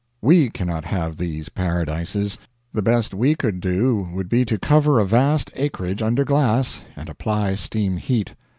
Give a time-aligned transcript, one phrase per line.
[0.19, 2.39] We cannot have these paradises.
[2.73, 7.07] The best we could do would be to cover a vast acreage under glass and
[7.07, 8.33] apply steam heat.